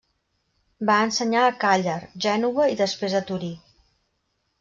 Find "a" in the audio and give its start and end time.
1.49-1.53, 3.21-3.23